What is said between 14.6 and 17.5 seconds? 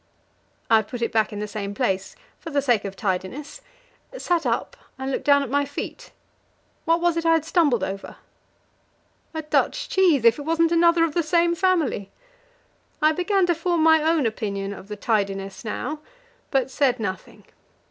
of the tidiness now, but said nothing.